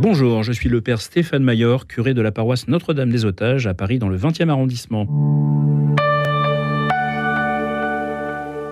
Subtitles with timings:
[0.00, 3.74] Bonjour, je suis le père Stéphane Mayor, curé de la paroisse Notre-Dame des Otages à
[3.74, 5.06] Paris dans le 20e arrondissement.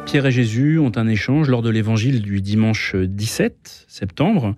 [0.06, 4.54] Pierre et Jésus ont un échange lors de l'évangile du dimanche 17 septembre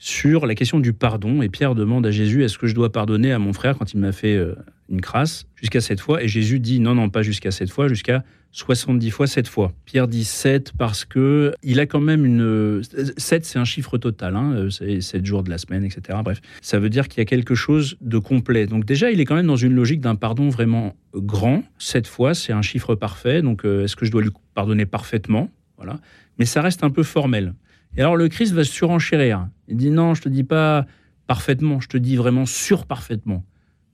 [0.00, 1.40] sur la question du pardon.
[1.40, 4.00] Et Pierre demande à Jésus Est-ce que je dois pardonner à mon frère quand il
[4.00, 4.56] m'a fait euh,
[4.88, 6.20] une crasse jusqu'à cette fois?
[6.20, 9.72] Et Jésus dit Non, non, pas jusqu'à cette fois, jusqu'à 70 fois cette fois.
[9.84, 12.82] Pierre dit 7 parce que il a quand même une.
[13.16, 16.18] 7, c'est un chiffre total, hein, c'est 7 jours de la semaine, etc.
[16.24, 18.66] Bref, ça veut dire qu'il y a quelque chose de complet.
[18.66, 21.62] Donc, déjà, il est quand même dans une logique d'un pardon vraiment grand.
[21.78, 23.42] 7 fois, c'est un chiffre parfait.
[23.42, 25.50] Donc, euh, est-ce que je dois lui pardonner parfaitement?
[25.76, 26.00] Voilà.
[26.38, 27.54] Mais ça reste un peu formel.
[27.96, 29.48] Et alors, le Christ va surenchérir.
[29.68, 30.86] Il dit Non, je te dis pas
[31.26, 33.44] parfaitement, je te dis vraiment surparfaitement.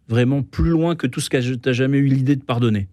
[0.09, 2.89] Vraiment plus loin que tout ce que tu jamais eu l'idée de pardonner.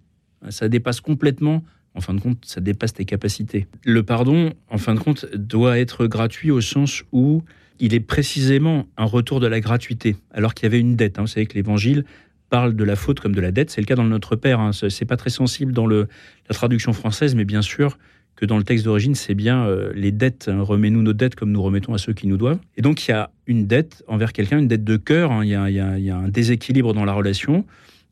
[0.50, 1.64] Ça dépasse complètement,
[1.94, 3.68] en fin de compte, ça dépasse tes capacités.
[3.86, 7.44] Le pardon, en fin de compte, doit être gratuit au sens où
[7.80, 11.18] il est précisément un retour de la gratuité, alors qu'il y avait une dette.
[11.18, 11.24] Hein.
[11.24, 12.06] Vous savez que l'Évangile
[12.50, 13.72] parle de la faute comme de la dette.
[13.72, 14.60] C'est le cas dans Notre Père.
[14.60, 14.72] Hein.
[14.74, 16.06] C'est pas très sensible dans la
[16.50, 17.98] traduction française, mais bien sûr
[18.36, 20.48] que dans le texte d'origine, c'est bien euh, les dettes.
[20.48, 20.62] Hein.
[20.62, 22.60] Remets-nous nos dettes comme nous remettons à ceux qui nous doivent.
[22.78, 25.44] Et donc, il y a une dette envers quelqu'un, une dette de cœur.
[25.44, 25.74] Il, il,
[26.04, 27.66] y a, un déséquilibre dans la relation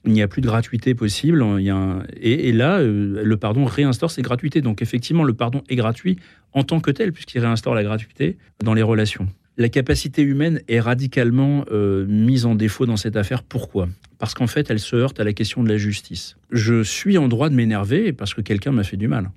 [0.06, 1.46] il n'y a plus de gratuité possible.
[1.58, 4.62] Il y a et, là, euh, le pardon réinstaure ses gratuités.
[4.62, 6.18] Donc effectivement, le pardon est gratuit
[6.54, 9.28] en tant que tel, puisqu'il réinstaure la gratuité dans les relations.
[9.58, 13.44] La capacité humaine est radicalement euh, mise en défaut dans cette affaire.
[13.44, 13.90] Pourquoi?
[14.18, 16.38] Parce qu'en fait, elle se heurte à la question de la justice.
[16.50, 19.32] Je suis en droit de m'énerver parce que quelqu'un m'a fait du mal.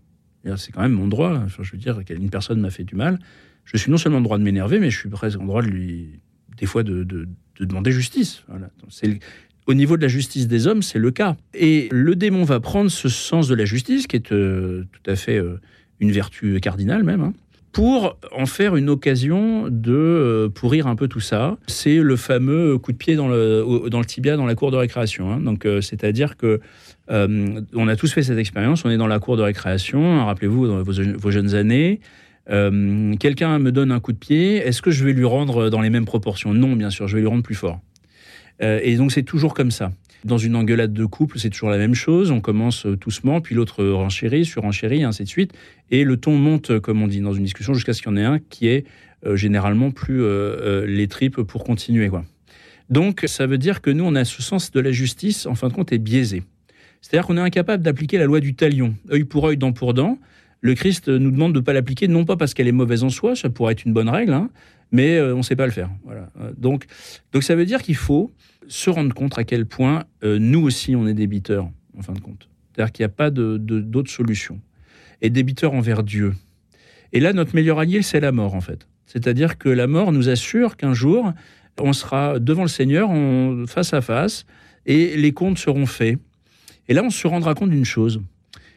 [0.57, 1.45] C'est quand même mon droit.
[1.61, 3.19] je veux dire, qu'une personne m'a fait du mal.
[3.65, 5.69] Je suis non seulement en droit de m'énerver, mais je suis presque en droit de
[5.69, 6.21] lui,
[6.57, 7.05] des fois, de,
[7.61, 8.43] demander justice.
[8.49, 8.71] Voilà.
[9.67, 11.37] Au niveau de la justice des hommes, c'est le cas.
[11.55, 15.17] Et le démon va prendre ce sens de la justice, qui est euh, tout à
[15.17, 15.61] fait euh,
[16.01, 17.33] une vertu cardinale même, hein,
[17.71, 21.59] pour en faire une occasion de euh, pourrir un peu tout ça.
[21.69, 25.33] C'est le fameux coup de pied dans le, tibia dans la cour de récréation.
[25.33, 25.41] Hein.
[25.41, 26.61] Donc, c'est-à-dire que
[27.09, 28.85] on a tous fait cette expérience.
[28.85, 30.25] On est dans la cour de récréation.
[30.25, 32.01] Rappelez-vous dans vos, jeunes années.
[32.47, 34.57] Quelqu'un me donne un coup de pied.
[34.57, 36.55] Est-ce que je vais lui rendre dans les mêmes proportions?
[36.55, 37.09] Non, bien sûr.
[37.09, 37.81] Je vais lui rendre plus fort.
[38.63, 39.93] Euh, et donc c'est toujours comme ça.
[40.25, 42.31] Dans une engueulade de couple, c'est toujours la même chose.
[42.31, 45.53] On commence euh, doucement, puis l'autre renchérit, surenchérit, ainsi de suite.
[45.91, 48.15] Et le ton monte, euh, comme on dit dans une discussion, jusqu'à ce qu'il y
[48.15, 48.85] en ait un qui est
[49.35, 50.25] généralement plus
[50.85, 52.09] les tripes pour continuer.
[52.09, 52.25] Quoi.
[52.91, 55.69] Donc ça veut dire que nous, on a ce sens de la justice, en fin
[55.69, 56.43] de compte, est biaisé.
[57.01, 60.19] C'est-à-dire qu'on est incapable d'appliquer la loi du talion, œil pour œil, dent pour dent.
[60.63, 63.11] Le Christ nous demande de ne pas l'appliquer, non pas parce qu'elle est mauvaise en
[63.11, 64.49] soi, ça pourrait être une bonne règle, hein,
[64.93, 65.91] mais on ne sait pas le faire.
[66.05, 66.31] Voilà.
[66.57, 66.87] Donc,
[67.33, 68.33] donc ça veut dire qu'il faut
[68.69, 72.21] se rendre compte à quel point euh, nous aussi, on est débiteurs, en fin de
[72.21, 72.49] compte.
[72.73, 74.61] C'est-à-dire qu'il n'y a pas d'autre solution.
[75.21, 76.35] Et débiteurs envers Dieu.
[77.13, 78.89] Et là, notre meilleur allié, c'est la mort, en fait.
[79.07, 81.33] C'est-à-dire que la mort nous assure qu'un jour,
[81.79, 83.11] on sera devant le Seigneur,
[83.67, 84.47] face à face,
[84.87, 86.19] et les comptes seront faits.
[86.89, 88.23] Et là, on se rendra compte d'une chose,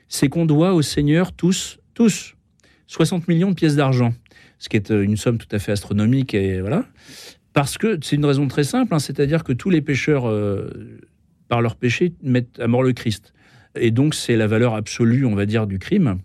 [0.08, 2.36] c'est qu'on doit au Seigneur tous, tous,
[2.88, 4.14] 60 millions de pièces d'argent,
[4.60, 6.86] ce qui est euh, une somme tout à fait astronomique, et voilà.
[7.54, 11.00] Parce que c'est une raison très simple, hein, c'est-à-dire que tous les pécheurs, euh,
[11.48, 13.34] par leur péché, mettent à mort le Christ.
[13.76, 16.20] Et donc c'est la valeur absolue, on va dire, du crime,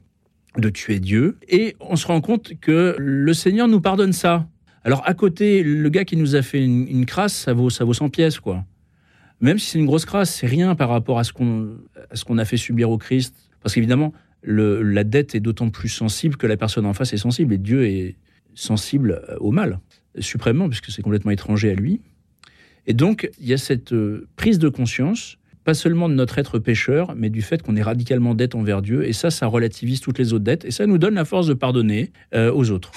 [0.56, 1.38] de tuer Dieu.
[1.48, 4.48] Et on se rend compte que le Seigneur nous pardonne ça.
[4.84, 7.94] Alors à côté, le gars qui nous a fait une, crasse, ça vaut, ça vaut
[7.94, 8.64] 100 pièces, quoi.
[9.40, 11.78] Même si c'est une grosse crasse, c'est rien par rapport à ce qu'on
[12.26, 13.49] qu'on a fait subir au Christ.
[13.62, 14.12] Parce qu'évidemment,
[14.42, 17.54] la dette est d'autant plus sensible que la personne en face est sensible.
[17.54, 18.16] Et Dieu est
[18.54, 19.80] sensible au mal
[20.18, 22.00] suprêmement, puisque c'est complètement étranger à lui.
[22.86, 26.58] Et donc, il y a cette euh, prise de conscience, pas seulement de notre être
[26.58, 29.06] pécheur, mais du fait qu'on est radicalement dette envers Dieu.
[29.06, 30.64] Et ça, ça relativise toutes les autres dettes.
[30.64, 32.90] Et ça nous donne la force de pardonner euh, aux autres.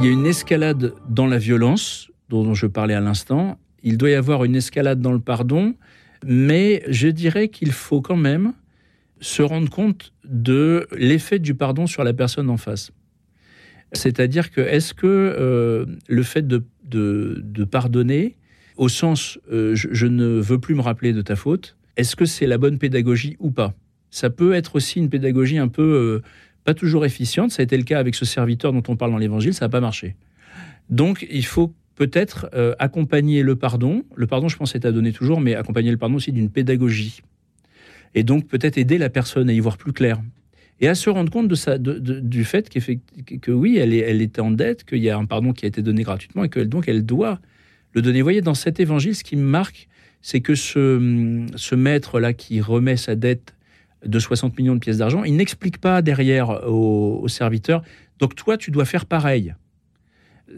[0.00, 3.58] Il y a une escalade dans la violence, dont je parlais à l'instant.
[3.82, 5.74] Il doit y avoir une escalade dans le pardon,
[6.24, 8.52] mais je dirais qu'il faut quand même
[9.20, 12.92] se rendre compte de l'effet du pardon sur la personne en face.
[13.92, 18.36] C'est-à-dire que est-ce que euh, le fait de, de, pardonner,
[18.76, 22.46] au sens euh, je, ne veux plus me rappeler de ta faute, est-ce que c'est
[22.46, 23.74] la bonne pédagogie ou pas?
[24.10, 26.22] Ça peut être aussi une pédagogie un peu euh,
[26.64, 27.52] pas toujours efficiente.
[27.52, 29.70] Ça a été le cas avec ce serviteur dont on parle dans l'Évangile, ça n'a
[29.70, 30.16] pas marché.
[30.90, 32.48] Donc il faut peut-être
[32.78, 34.04] accompagner le pardon.
[34.14, 37.22] Le pardon, je pense, est à donner toujours, mais accompagner le pardon aussi d'une pédagogie
[38.16, 40.20] et donc peut-être aider la personne à y voir plus clair
[40.80, 45.02] et à se rendre compte du fait que oui, elle est, est en dette, qu'il
[45.02, 47.40] y a un pardon qui a été donné gratuitement et que donc elle doit
[47.92, 48.20] le donner.
[48.20, 49.88] Vous voyez, dans cet évangile, ce qui me marque,
[50.20, 53.54] c'est que ce maître-là qui remet sa dette
[54.04, 55.24] de 60 millions de pièces d'argent.
[55.24, 57.82] Il n'explique pas derrière au, serviteur,
[58.18, 59.54] donc toi, tu dois faire pareil.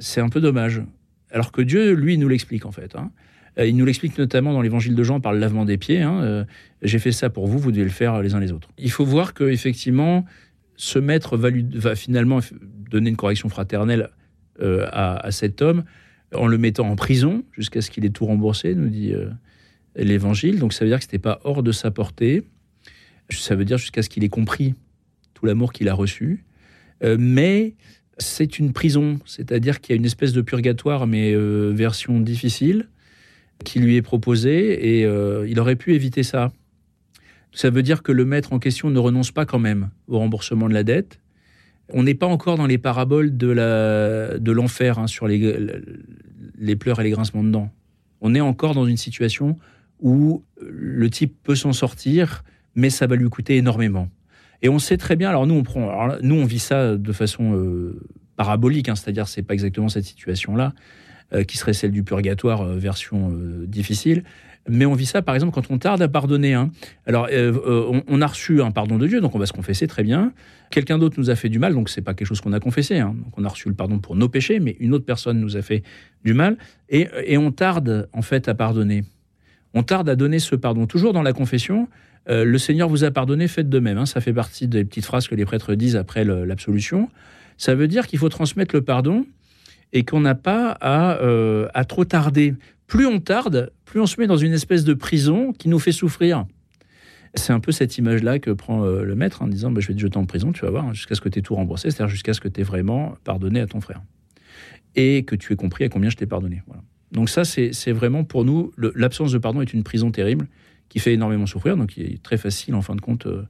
[0.01, 0.83] C'est un peu dommage.
[1.31, 2.97] Alors que Dieu, lui, nous l'explique en fait.
[2.97, 3.11] Hein.
[3.59, 6.03] Euh, il nous l'explique notamment dans l'évangile de Jean par le lavement des pieds.
[6.03, 6.23] Hein.
[6.23, 6.45] Euh,
[6.83, 8.69] j'ai fait ça pour vous, vous devez le faire les uns les autres.
[8.79, 10.25] Il faut voir que effectivement,
[10.77, 12.41] ce maître va, finalement
[12.91, 14.11] donner une correction fraternelle
[14.61, 15.85] euh, à, cet homme
[16.35, 19.15] en le mettant en prison jusqu'à ce qu'il ait tout remboursé, nous dit
[19.97, 20.59] l'évangile.
[20.59, 22.45] Donc ça veut dire que ce n'était pas hors de sa portée.
[23.31, 24.75] Ça veut dire jusqu'à ce qu'il ait compris
[25.35, 26.45] tout l'amour qu'il a reçu.
[27.03, 27.75] mais
[28.19, 31.35] c'est une prison, c'est-à-dire qu'il y a une espèce de purgatoire, mais
[31.73, 32.89] version difficile
[33.65, 36.53] qui lui est proposé et euh, il aurait pu éviter ça.
[37.53, 40.69] Ça veut dire que le maître en question ne renonce pas quand même au remboursement
[40.69, 41.21] de la dette.
[41.93, 47.11] On n'est pas encore dans les paraboles de l'enfer hein, sur les pleurs et les
[47.11, 47.71] grincements de dents.
[48.21, 49.59] On est encore dans une situation
[50.01, 52.45] où le type peut s'en sortir,
[52.75, 54.11] mais ça va lui coûter énormément.
[54.63, 55.29] Et on sait très bien.
[55.29, 58.01] Alors nous, on prend, nous, on vit ça de façon euh,
[58.37, 60.73] parabolique, hein, c'est-à-dire c'est pas exactement cette situation-là.
[61.35, 63.31] Euh, qui serait celle du purgatoire, euh, version
[63.67, 64.25] difficile.
[64.67, 66.55] Mais on vit ça, par exemple, quand on tarde à pardonner.
[66.55, 66.71] Hein.
[67.07, 67.29] Alors,
[68.07, 70.33] on, a reçu un pardon de Dieu, donc on va se confesser très bien.
[70.71, 72.99] Quelqu'un d'autre nous a fait du mal, donc c'est pas quelque chose qu'on a confessé.
[72.99, 73.15] Hein.
[73.23, 75.63] Donc on a reçu le pardon pour nos péchés, mais une autre personne nous a
[75.63, 75.83] fait
[76.25, 76.59] du mal,
[76.91, 79.05] et on tarde en fait à pardonner.
[79.75, 80.87] On tarde à donner ce pardon.
[80.87, 81.89] Toujours dans la confession,
[82.27, 83.97] le Seigneur vous a pardonné, faites de même.
[83.97, 84.07] Hein.
[84.07, 87.09] Ça fait partie des petites phrases que les prêtres disent après l'absolution.
[87.59, 89.27] Ça veut dire qu'il faut transmettre le pardon
[89.93, 92.55] et qu'on n'a pas euh, à, trop tarder.
[92.87, 95.93] Plus on tarde, plus on se met dans une espèce de prison qui nous fait
[95.93, 96.47] souffrir.
[97.35, 99.95] C'est un peu cette image-là que prend euh, le maître en disant bah, Je vais
[99.95, 102.09] te jeter en prison, tu vas voir, jusqu'à ce que tu aies tout remboursé, c'est-à-dire
[102.09, 104.03] jusqu'à ce que tu aies vraiment pardonné à ton frère.
[104.95, 106.63] Et que tu aies compris à combien je t'ai pardonné.
[106.67, 106.83] Voilà.
[107.13, 110.47] Donc, ça, c'est vraiment pour nous, l'absence de pardon est une prison terrible
[110.89, 113.47] qui fait énormément souffrir, donc il est très facile, en fin de compte, euh,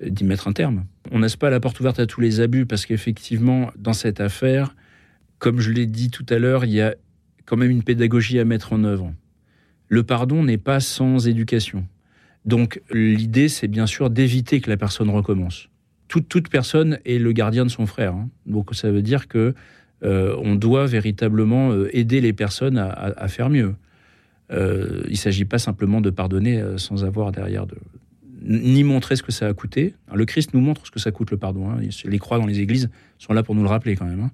[0.00, 0.84] d'y mettre un terme.
[1.10, 4.74] On n'a pas la porte ouverte à tous les abus parce qu'effectivement, dans cette affaire,
[5.38, 6.94] comme je l'ai dit tout à l'heure, il y a
[7.44, 9.12] quand même une pédagogie à mettre en œuvre.
[9.88, 11.86] Le pardon n'est pas sans éducation.
[12.44, 15.68] Donc l'idée, c'est bien sûr d'éviter que la personne recommence.
[16.08, 18.14] Toute, toute, personne est le gardien de son frère.
[18.14, 18.28] Hein.
[18.46, 19.54] Donc ça veut dire que
[20.04, 23.74] euh, on doit véritablement euh, aider les personnes à, faire mieux.
[24.52, 27.76] Euh, il ne s'agit pas simplement de pardonner sans avoir derrière de,
[28.42, 29.94] ni montrer ce que ça a coûté.
[30.14, 31.70] Le Christ nous montre ce que ça coûte le pardon.
[31.70, 31.80] Hein.
[32.04, 34.20] Les croix dans les églises sont là pour nous le rappeler quand même.
[34.20, 34.30] Hein.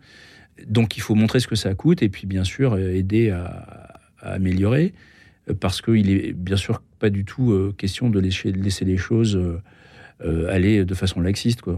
[0.66, 4.00] Donc il faut montrer ce que ça coûte et puis bien sûr euh, aider à,
[4.20, 4.92] améliorer
[5.50, 9.40] euh, parce qu'il est bien sûr pas du tout euh, question de laisser, les choses
[10.48, 11.62] aller de façon laxiste.
[11.62, 11.70] Quoi.